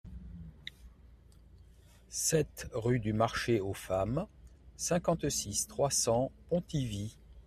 [2.09, 4.25] sept rue du Marché aux Femmes,
[4.75, 7.15] cinquante-six, trois cents, Pontivy